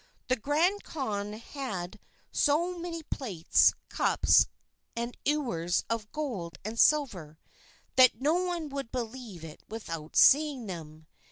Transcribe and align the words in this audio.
The 0.29 0.35
Grand 0.35 0.83
Khan 0.83 1.33
had 1.33 1.99
so 2.31 2.75
many 2.79 3.03
plates, 3.03 3.75
cups, 3.87 4.47
and 4.95 5.15
ewers 5.25 5.83
of 5.91 6.11
gold 6.11 6.57
and 6.65 6.79
silver, 6.79 7.37
that 7.97 8.19
no 8.19 8.33
one 8.33 8.69
would 8.69 8.91
believe 8.91 9.43
it 9.45 9.61
without 9.69 10.15
seeing 10.15 10.65
them. 10.65 11.05